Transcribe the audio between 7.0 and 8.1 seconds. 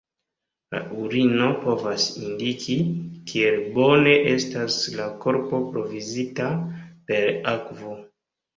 per akvo.